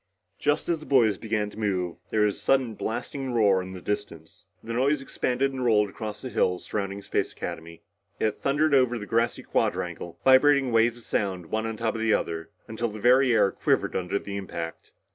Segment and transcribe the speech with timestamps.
[0.39, 3.79] Just as the boys began to move, there was a sudden blasting roar in the
[3.83, 4.45] distance.
[4.63, 7.83] The noise expanded and rolled across the hills surrounding Space Academy.
[8.19, 12.15] It thundered over the grassy quadrangle, vibrating waves of sound one on top of the
[12.15, 14.91] other, until the very air quivered under the impact.